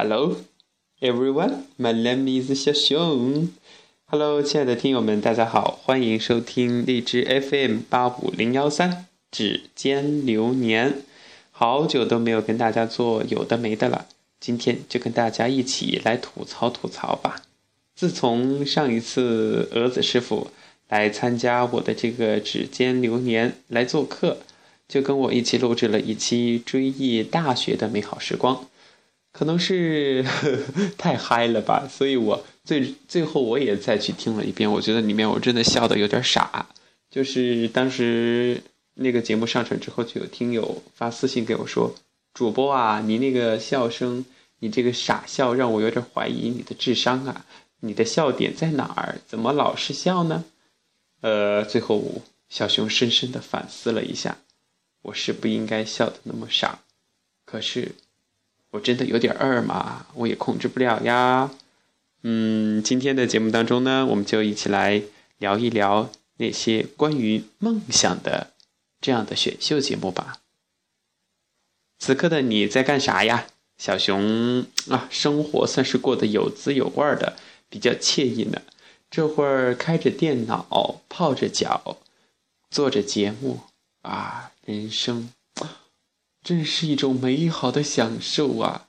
[0.00, 0.36] Hello,
[1.00, 1.64] everyone.
[1.76, 3.48] My name is 小熊。
[4.06, 11.02] Hello，亲爱的听友们，大家好，欢迎收听荔枝 FM 八五零幺三指尖流年。
[11.50, 14.06] 好久都没有跟大家做有的没的了，
[14.38, 17.42] 今天就跟大家一起来吐槽吐槽吧。
[17.96, 20.52] 自从上一次蛾子师傅
[20.88, 24.38] 来参加我的这个指尖流年来做客，
[24.86, 28.64] 就跟我一起录制了一期追忆大学的美好时光。
[29.38, 30.24] 可能是
[30.98, 36.68] 太嗨了吧，所以我最最后我也再去听了一遍，我觉得里面我真的笑的有点傻。
[37.08, 38.60] 就是当时
[38.94, 41.94] 那个节目上传之后，就有听友发私信给我说
[42.34, 44.24] ：“主播啊，你那个笑声，
[44.58, 47.46] 你这个傻笑让我有点怀疑你的智商啊，
[47.78, 49.20] 你的笑点在哪儿？
[49.28, 50.44] 怎么老是笑呢？”
[51.22, 54.38] 呃，最后小熊深深的反思了一下，
[55.02, 56.80] 我是不应该笑的那么傻，
[57.44, 57.94] 可是。
[58.70, 61.50] 我真的有点二嘛，我也控制不了呀。
[62.22, 65.02] 嗯，今天的节目当中呢，我们就一起来
[65.38, 68.52] 聊一聊那些关于梦想的
[69.00, 70.40] 这样的选秀节目吧。
[71.98, 75.08] 此刻的你在干啥呀，小熊啊？
[75.10, 77.36] 生活算是过得有滋有味的，
[77.68, 78.62] 比较惬意呢。
[79.10, 81.96] 这会儿开着电脑，泡着脚，
[82.70, 83.60] 做着节目
[84.02, 85.30] 啊，人生。
[86.48, 88.86] 真是一种美好的享受啊！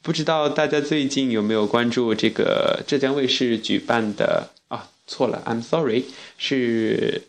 [0.00, 4.88] 不知道大家最近有没有关注这个浙江卫视举办的啊？
[5.06, 6.04] 错了，I'm sorry，
[6.38, 7.24] 是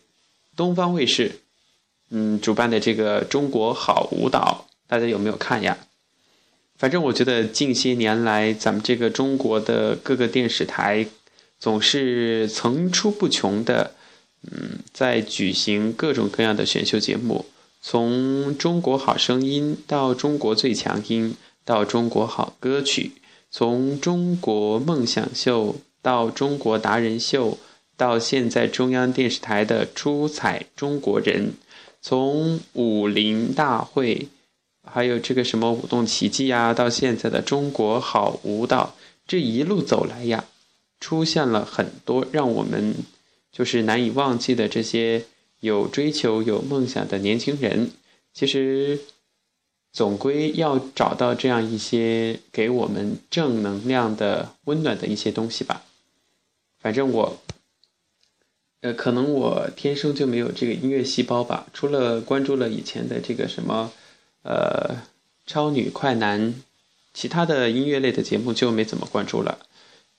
[0.56, 1.40] 东方卫视，
[2.08, 5.76] 嗯，主办的这个《中国好舞蹈》，大家有没有看呀？
[6.78, 11.06] 反正我觉得近些年来，咱们这个中国的各个电视台
[11.58, 13.92] 总是层出不穷的，
[14.50, 17.44] 嗯，在举行各种各样的选秀节目。
[17.86, 23.10] 从中国好声音到中国最强音，到中国好歌曲；
[23.50, 27.58] 从中国梦想秀到中国达人秀，
[27.94, 31.50] 到现在中央电视台的出彩中国人；
[32.00, 34.28] 从武林大会，
[34.82, 38.96] 还有这个什么舞动奇迹啊，到现在的中国好舞蹈，
[39.26, 40.46] 这一路走来呀，
[41.00, 42.94] 出现了很多让我们
[43.52, 45.26] 就是难以忘记的这些。
[45.64, 47.90] 有追求、有梦想的年轻人，
[48.34, 49.00] 其实
[49.92, 55.82] 总归要找到这样一些给我们正能量的、温暖的一些东西吧。
[56.78, 57.38] 反正我，
[58.82, 61.66] 呃，可能我天生就没有这个音乐细胞吧。
[61.72, 63.90] 除了关注了以前的这个什么，
[64.42, 65.02] 呃，
[65.46, 66.54] 超女、快男，
[67.14, 69.60] 其他的音乐类的节目就没怎么关注了。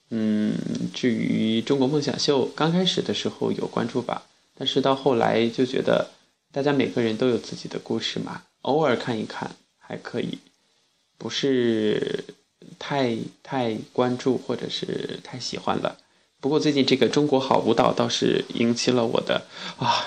[0.09, 0.57] 嗯，
[0.91, 4.25] 至于中国梦想秀，刚开始的时候有关注吧。
[4.57, 6.09] 但是到后来就觉得，
[6.51, 10.39] 大家每个人都有自己的故事嘛，偶尔看一看还可以，
[11.17, 12.23] 不是
[12.79, 15.97] 太太关注或者是太喜欢了。
[16.41, 19.45] 不过最近这个中国好舞蹈倒是引起了我的
[19.77, 20.05] 啊，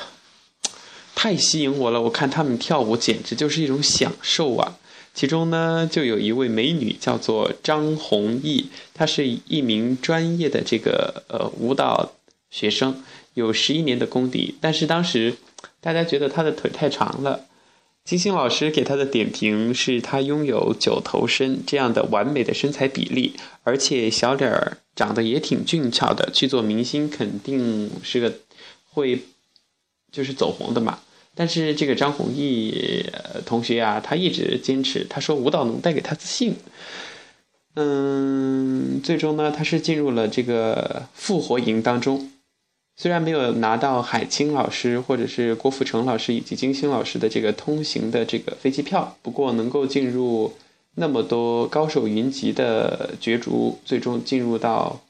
[1.15, 2.01] 太吸引我了！
[2.01, 4.79] 我看他们跳舞简直就是一种享受啊。
[5.15, 12.13] 其中呢，就有一位美女叫做张弘毅，她是一名专业的这个呃舞蹈
[12.51, 13.03] 学生。
[13.35, 15.37] 有十一年的功底，但是当时
[15.81, 17.47] 大家觉得他的腿太长了。
[18.05, 28.35] 金星老师给他的点评是他拥有九头身这样的完美的身材比例，而且小脸儿长得也挺俊俏的，去做明星肯定是个
[28.91, 29.23] 会
[30.11, 30.99] 就是走红的嘛。
[31.37, 33.05] 但是这个张弘毅
[33.47, 36.57] 同学啊，他一直坚持，他说舞蹈能带给他自信。
[37.75, 42.33] 嗯，最终呢，他是进入了这个复活营当中。
[43.01, 50.53] 虽然没有拿到海清老师或者是郭富城老师以及金星老师的这个通行的这个飞机票，不过能够进入
[50.97, 55.01] 那么多高手云集的角逐，最终进入到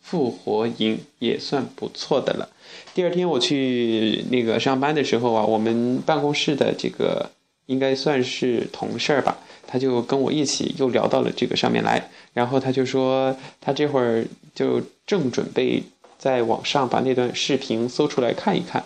[0.00, 2.48] 复活营也算不错的了。
[2.94, 7.30] 第二天我去那个上班的时候啊，我们办公室的这个
[7.66, 9.36] 应该算是同事吧，
[9.66, 15.82] 他就跟我一起又聊到了这个上面来，然后他就说他这会儿就正准备。
[16.18, 18.84] 在网上把那段视频搜出来看一看，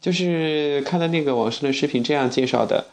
[0.00, 2.86] 就是看到那个网上的视频这样介绍的，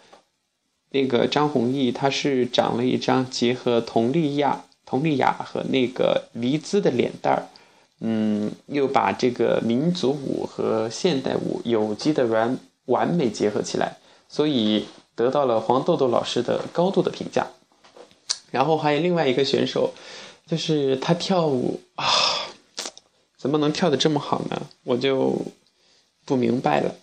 [0.92, 7.48] 那个张弘毅他是长了一张结合佟丽娅、佟丽娅和那个黎姿的脸蛋儿，
[8.00, 13.98] 嗯，又把这个民族舞和现代舞有机的完完美结合起来，
[14.30, 17.48] 所以得到了黄豆豆老师的高度的评价。
[18.52, 19.92] 然后还有另外一个选手，
[20.46, 22.06] 就是他跳舞啊。
[23.38, 24.62] 怎么能跳得这么好呢？
[24.84, 25.40] 我就
[26.26, 26.96] 不明白了。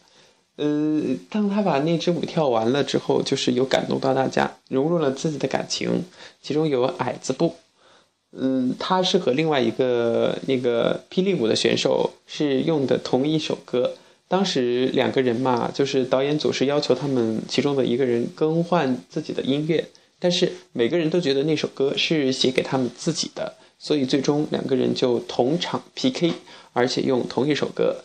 [0.57, 6.05] 呃，当他把那支舞跳完了之后，就是有感动到大家，融入了自己的感情。
[6.43, 7.55] 其中有矮子步，
[8.33, 13.95] 嗯，他是和另外一个那个霹雳舞的选手是用的同一首歌。
[14.29, 19.85] 当时两个人嘛，就是导演组是要求他们其中的一个人更换自己的音乐，
[20.19, 23.55] 但是每个人都觉得那首歌是写给他们自己的，
[23.85, 26.33] 所以最终两个人就同场 PK，
[26.73, 27.97] 而且用同一首歌。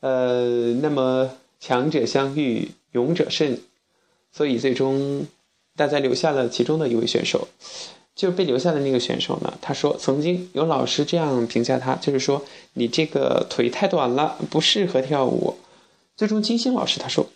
[0.00, 1.30] 呃，那么。
[1.62, 3.58] 强者相遇，勇者胜，
[4.32, 5.26] 所以最终
[5.76, 7.48] 大家留下了其中的一位选手，
[8.16, 9.52] 就被留下的那个选手呢。
[9.60, 15.58] 他说，曾经有老师这样评价他，就是说你这个腿太短了，不适合跳舞。
[16.16, 17.26] 最终金星老师他说，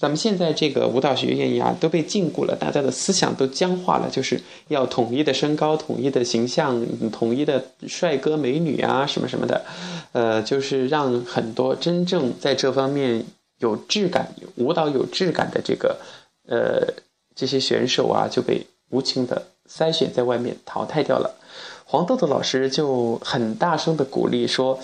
[0.00, 9.64] 咱们现在这个舞蹈学院呀都被禁锢了，大家的思想都僵化了，就是要统一的身高、统一的形象、统一的帅哥美女啊什么什么的，
[10.12, 13.24] 呃，就是让很多真正在这方面。
[13.60, 15.96] 有质感、舞蹈有质感的这个，
[16.48, 16.92] 呃，
[17.36, 21.32] 这些选手啊，就被无情的筛选在外面淘汰掉了。
[21.84, 24.78] 黄豆豆老师就很大声的鼓励说：“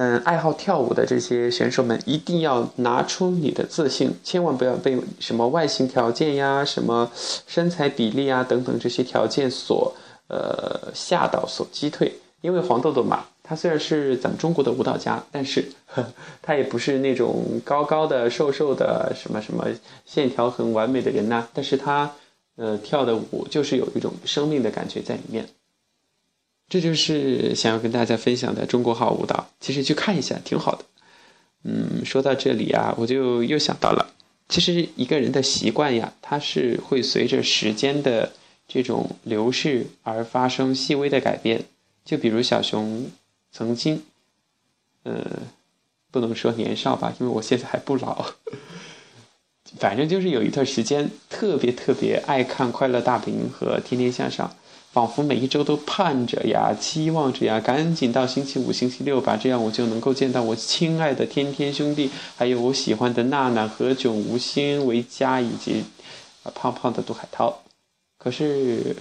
[0.00, 7.10] 嗯，爱好跳舞的这些选手们，一定要拿出你的自信，千万不要被什么外形条件呀、什么
[7.46, 9.94] 身材比例啊等等这些条件所
[10.28, 12.10] 呃吓到、所击退。
[12.40, 15.62] 因为黄豆豆嘛。”他虽然是咱们中国的舞蹈家，但是
[16.40, 19.66] 他也不是那种高高的、瘦瘦的、什么什么
[20.06, 21.46] 线条很完美的人呐。
[21.52, 22.10] 但是他，
[22.56, 25.46] 呃，跳的舞就是有一种生命的感觉在里面。
[26.70, 29.50] 这就是想要跟大家分享的中国好舞蹈。
[29.60, 30.84] 其实去看一下挺好的。
[31.64, 34.14] 嗯，说到这里啊，我就又想到了，
[34.48, 38.32] 其实一个人的习惯呀，它是会随着时间的
[38.66, 41.64] 这种流逝而发生细微的改变。
[42.06, 43.10] 就比如小熊。
[43.52, 44.00] 曾经，
[45.02, 45.26] 呃，
[46.12, 48.24] 不能说年少吧，因为我现在还不老。
[49.76, 54.48] 反正就是有一段时间特别特别爱看《快乐大本营》和《天天向上》，
[54.92, 65.84] 仿佛每一周都盼着呀、期望着呀，赶紧到星期五、星期六吧，这样我就能够见到我亲爱的天天兄弟，还有我喜欢的娜娜、何炅、吴昕、维嘉以及
[66.42, 67.62] 啊胖胖的杜海涛。
[68.18, 68.96] 可是，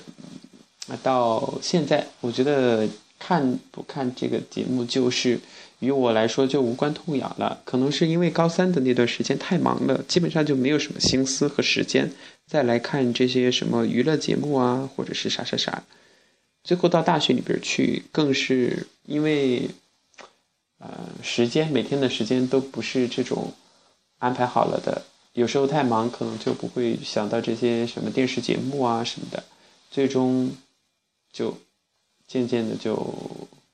[1.04, 2.88] 到现在，我觉得。
[3.22, 5.38] 看不看这个节目，就是
[5.80, 7.62] 于我来说就无关痛痒了。
[7.66, 12.12] 可能是因为高三的那段时间太忙了，基本上就没有什么心思和时间
[12.46, 15.84] 再来看这些什么娱乐节目啊，或者是啥啥啥。
[16.64, 19.70] 最后到大学里边去，更是因为，
[20.80, 20.90] 呃，
[21.24, 23.54] 时间每天的时间都不是这种
[24.18, 25.02] 安排好了的，
[25.34, 29.44] 有时候太忙，可能就不会想到这些什么电视节目啊什么的，
[29.90, 30.52] 最终
[31.32, 31.58] 就。
[32.32, 33.18] 渐渐的，就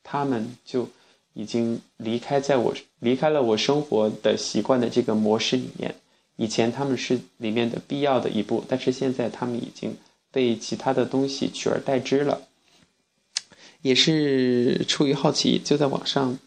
[0.02, 0.88] 他们就
[1.36, 5.94] 已经离开在我离开了我生活的习惯的这个模式里面。
[6.38, 9.96] 以前他们是里面的必要的一步，但是现在他们已经
[10.32, 12.42] 被其他的东西取而代之了。
[13.82, 16.40] 也是出于好奇，就在网上，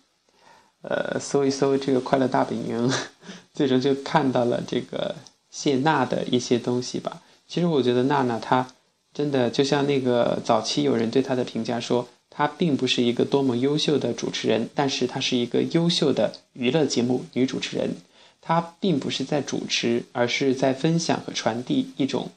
[0.83, 2.91] 呃，搜一搜这个《快乐大本营》，
[3.55, 5.15] 最终就看到了这个
[5.49, 7.23] 谢娜的一些东西吧。
[7.47, 8.67] 其实我觉得娜娜她。
[9.15, 12.07] 真的就像那个早期有人对她的评价说，
[12.39, 17.97] 她并不是一个多么优秀的主持人，但是她是一个优秀的娱乐节目女主持人。
[18.41, 22.31] 她并不是在主持，而是在分享和传递一种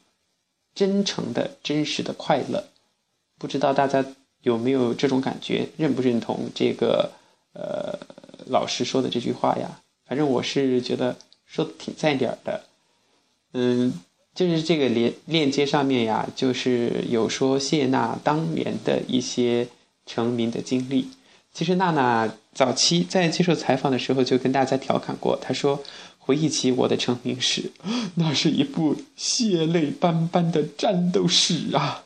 [0.74, 2.64] 真诚的真实的快乐。
[3.38, 4.04] 不知道大家
[4.42, 7.12] 有没有这种感觉，认不认同这个
[7.54, 8.00] 呃
[8.48, 9.84] 老师说的这句话呀？
[10.08, 12.64] 反正我是觉得说的挺在点儿的，
[13.54, 13.94] 嗯。
[14.34, 19.68] 就是这个链链接上面呀，就是有说谢娜当年的一些
[20.12, 21.08] 成名的经历。
[21.54, 25.82] 其实娜娜早期在接受采访的时候就跟大家调侃过，她说
[26.18, 27.72] 回忆起我的成名史，
[28.16, 32.04] 那是一部血泪斑斑的战斗史啊。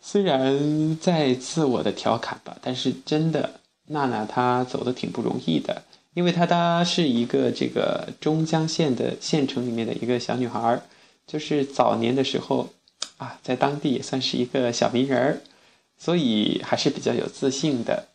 [0.00, 5.82] 虽然在自我的调侃吧，但是真的娜娜她走的挺不容易的，
[6.14, 10.82] 因为她她是一个这个中江县的县城里面的一个小女孩儿。
[11.26, 12.68] 就是早年的时候，
[13.16, 15.40] 啊，在当地也算是一个小名人儿，
[15.98, 18.08] 所以还是比较有自信的，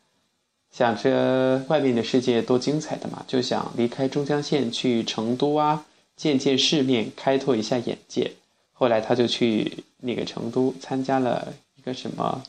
[0.72, 5.86] 想着外面的世界多精彩的嘛，就想离开中江县去成都啊，
[6.16, 8.32] 见见世面，开拓一下眼界。
[8.72, 12.44] 后来他就去那个成都参加了一个什么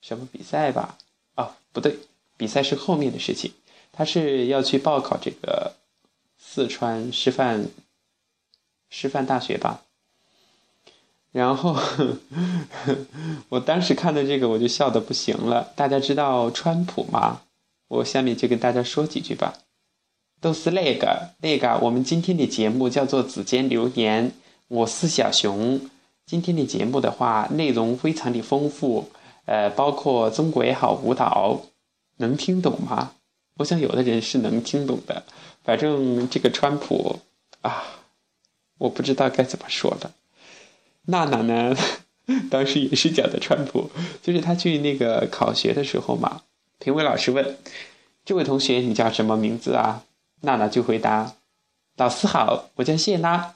[0.00, 0.96] 什么比赛吧？
[1.36, 1.96] 哦，不对，
[2.36, 3.52] 比赛是后面的事情，
[3.92, 5.74] 他是要去报考这个
[6.38, 7.66] 四川师范
[8.88, 9.82] 师范大学吧。
[11.32, 11.76] 然后，
[13.50, 15.72] 我当时看到这个，我就笑的不行了。
[15.76, 17.42] 大家知道川普吗？
[17.88, 19.54] 我下面就跟大家说几句吧。
[20.40, 21.78] 都是那个那个。
[21.78, 24.30] 我们今天的节目叫做《指尖流年》，
[24.68, 25.80] 我是小熊。
[26.26, 29.10] 今天的节目的话，内容非常的丰富，
[29.44, 31.60] 呃，包括中国也好舞蹈，
[32.16, 33.12] 能听懂吗？
[33.58, 35.24] 我想有的人是能听懂的。
[35.62, 37.20] 反正这个川普
[37.60, 37.84] 啊，
[38.78, 40.10] 我不知道该怎么说了。
[41.10, 41.76] 娜娜呢，
[42.50, 43.90] 当时也是讲的川普，
[44.22, 46.42] 就是他去那个考学的时候嘛，
[46.78, 47.58] 评委老师问
[48.24, 50.04] 这位同学你叫什么名字啊？
[50.42, 51.34] 娜娜就回答
[51.98, 53.54] ：“老师好，我叫谢娜。”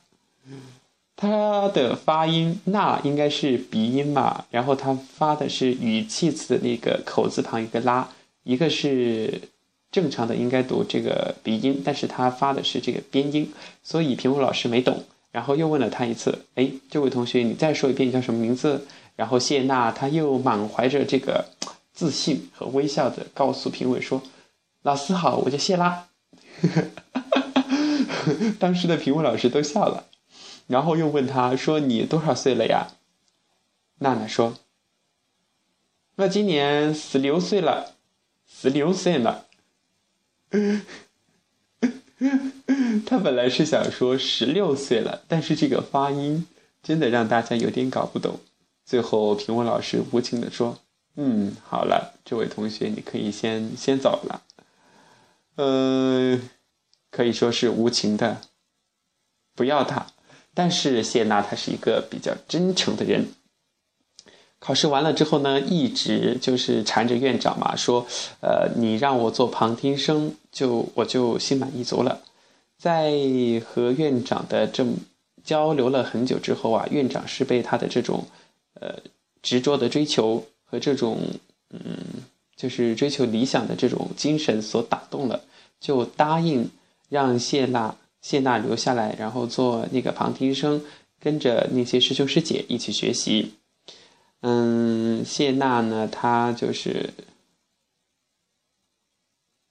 [1.16, 8.08] 他的发音“那”应该是鼻音嘛，然后他发的是语气词的那个口字旁一个“拉”，
[8.42, 9.40] 一个是
[9.92, 13.50] 正常的应该读这个鼻音，但是他发的是这个边音，
[13.82, 15.04] 所以评委老师没懂，
[15.35, 18.87] 然后又问了他一次：“哎，这位同学，你再说一遍，你叫什么名字？”
[19.17, 21.50] 然后谢娜她又满怀着这个
[21.93, 24.23] 自信和微笑的告诉评委说
[24.83, 26.07] ：“老师好，我叫谢拉。
[28.61, 30.07] ”当时的评委老师都笑了，
[30.69, 32.93] 然后又问他说：“你多少岁了呀？”
[33.99, 34.55] 娜娜说
[36.14, 37.97] ：“我今年十六岁了，
[38.47, 39.47] 十六岁了。”
[43.06, 46.47] 他本来是想说十六岁了，但是这个发音
[46.83, 48.40] 真的让大家有点搞不懂。
[48.85, 50.78] 最后评委老师无情的说
[51.16, 54.42] ：“嗯，好了，这位同学你可以先先走了。”
[55.56, 56.49] 嗯。
[57.11, 58.40] 可以说是无情的，
[59.54, 60.04] 不要他。
[60.52, 63.28] 但是谢娜她是一个比较真诚的人。
[64.64, 68.06] 考试完了之后呢，一直就是缠着院长嘛，说
[68.40, 72.23] ：“呃，你让我做旁听生，就我就心满意足了。”
[72.80, 73.12] 在
[73.66, 74.94] 和院长的这么
[75.44, 78.25] 交流了很久之后啊，院长是被他的这种
[78.80, 78.94] 呃
[79.42, 81.18] 执着的追求和这种
[81.68, 81.80] 嗯
[82.56, 85.42] 就是追求理想的这种精神所打动了，
[85.78, 86.71] 就答应。
[87.11, 90.83] 让谢娜谢娜留下来，然后做那个旁听生，
[91.21, 93.52] 跟着那些师兄师姐一起学习。
[94.47, 97.09] 嗯，谢娜呢，她就是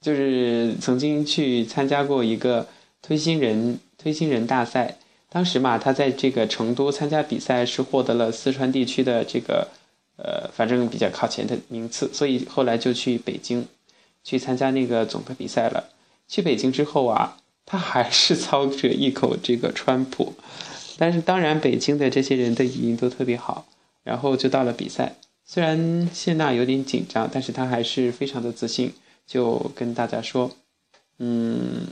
[0.02, 2.68] 就是曾经去参加过一个
[3.00, 4.98] 推新人推新人大赛，
[5.30, 9.68] 当时嘛，她在这个成都参加比赛是获得了四川地区的这个
[10.18, 13.68] 呃，反正比较靠前的名次，所以后来就去北京
[14.24, 15.88] 去参加那个总的比赛了。
[16.28, 20.34] 去北京之后啊，他还是 操着一口这个川普，
[20.98, 23.68] 但是当然北京的这些人的语音都特别好。
[24.04, 28.94] 然后就到了比赛，虽然谢娜有点紧张，但是她还是非常的自信，
[29.26, 30.52] 就跟大家说
[31.18, 31.88] ：“嗯，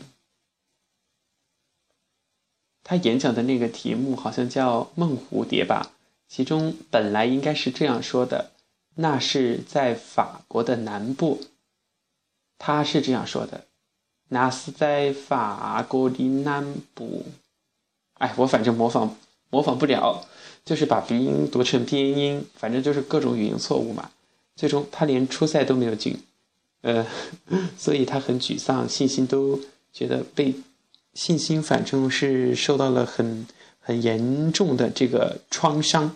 [2.83, 5.91] 他演讲的那个题目好像叫梦蝴蝶吧，
[6.27, 8.51] 其中本来应该是这样说的，
[8.95, 11.41] 那是在法国的南部，
[12.57, 13.65] 他是这样说的。”
[14.33, 17.25] 那是在法国的南部，
[18.13, 19.17] 哎，我反正模仿
[19.49, 20.25] 模仿不了，
[20.63, 24.11] 就是把鼻音读成边音，反正就是各种语音错误嘛。
[24.55, 26.17] 最终他连初赛都没有进，
[26.81, 27.05] 呃，
[27.77, 29.59] 所以他很沮丧，信心都
[29.91, 30.53] 觉得被
[31.13, 33.47] 信心反正是受到了很
[33.79, 36.15] 很严重的这个创伤。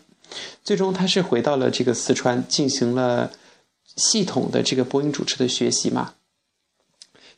[0.63, 3.31] 最终他是回到了这个四川，进行了
[3.95, 6.13] 系统的这个播音主持的学习嘛。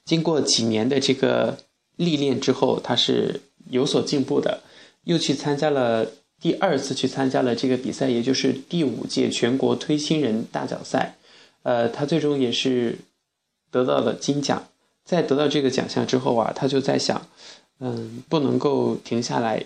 [0.04, 1.58] 经过几年的这个
[1.96, 4.64] 历练之后，他是有所进步的，
[5.04, 11.16] 又去参加了第二次去参加了这个比赛，也就是第五届全国推新人大奖赛。
[11.64, 13.00] 呃，他最终也是
[13.72, 14.68] 得到了金奖。
[15.04, 17.28] 在得到这个奖项之后啊，他就在想，
[17.80, 19.66] 嗯，不能够停下来，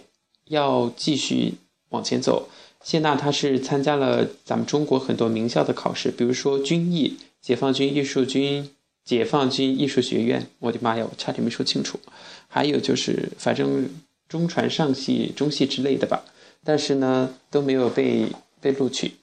[0.49, 1.55] 要继续
[1.89, 2.49] 往前走。
[2.83, 8.69] 谢娜她是参加了咱们中国很多名校的考试，比如说军艺、解放军艺术军。
[9.03, 11.99] 解放军艺术学院，我的妈呀，我差点没说清楚。
[12.47, 13.89] 还有就是，反正
[14.29, 16.23] 中传上戏、中戏之类的吧，
[16.63, 18.27] 但是呢都没有被
[18.59, 19.13] 被录取。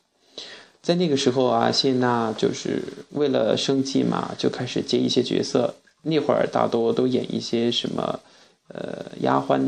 [0.83, 5.75] 在那个时候啊，谢娜就是为了生计嘛，就开始接一些角色。
[6.03, 8.21] 那会儿大多都演一些什么，
[8.69, 9.61] 呃，丫鬟、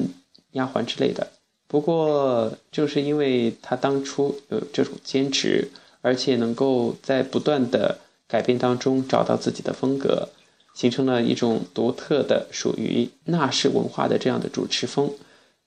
[0.53, 1.29] 丫鬟之类的。
[1.67, 7.99] 不过，就是因为她当初有这种坚持，而且能够在不断的。
[8.31, 10.29] 改变当中找到自己的风格，
[10.73, 15.13] 形成了一种独特的属于纳式文化的这样的主持风，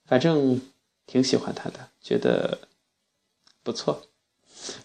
[0.08, 0.62] 反正
[1.06, 2.60] 挺喜欢他的，觉得
[3.64, 4.04] 不错。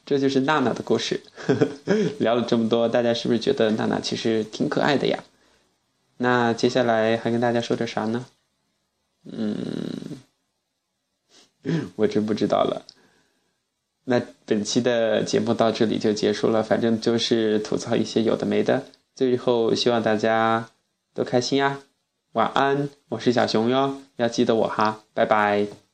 [0.07, 1.21] 这就是娜娜的故事。
[2.19, 5.23] 聊了这么多，大家是不是觉得娜娜其实挺可爱的呀？
[6.17, 8.27] 那接下来还跟大家说点啥呢？
[9.31, 9.57] 嗯，
[11.97, 12.87] 我真不知道了。
[14.05, 18.87] 那本期的节目到这里就结束了，反正就是吐槽一些有的没的。
[19.15, 20.71] 最后希望大家
[21.13, 21.81] 都开心呀，
[22.33, 22.47] 晚。
[22.47, 25.88] 晚安，我是小熊哟，要记得我哈，拜拜。